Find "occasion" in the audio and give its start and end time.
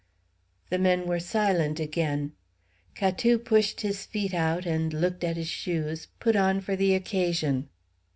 6.95-7.69